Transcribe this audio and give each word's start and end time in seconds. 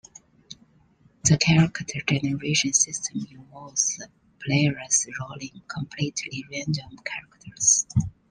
The 1.25 1.37
character 1.37 1.85
generation 2.07 2.73
system 2.73 3.23
involves 3.29 4.03
players 4.43 5.05
rolling 5.19 5.61
completely 5.67 6.43
random 6.51 6.97
characters. 7.05 7.85